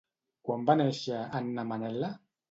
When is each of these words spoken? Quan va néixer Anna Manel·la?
Quan 0.47 0.63
va 0.69 0.75
néixer 0.79 1.19
Anna 1.39 1.67
Manel·la? 1.73 2.09